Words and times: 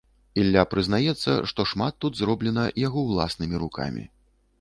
Ілля 0.43 0.61
прызнаецца, 0.71 1.35
што 1.51 1.65
шмат 1.71 1.93
тут 2.05 2.17
зроблена 2.21 2.63
яго 2.87 2.99
ўласнымі 3.11 3.61
рукамі. 3.65 4.07